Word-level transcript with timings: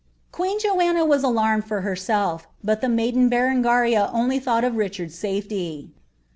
Queen 0.31 0.57
Joanna 0.59 1.05
was 1.05 1.21
alarmed 1.21 1.65
for 1.65 1.81
herself; 1.81 2.47
but 2.63 2.81
the 2.81 2.89
maiden 2.89 3.29
Berengirii 3.29 4.09
only 4.11 4.39
ihou^ht 4.41 4.65
of 4.65 4.75
Richard's 4.75 5.13
safety. 5.13 5.91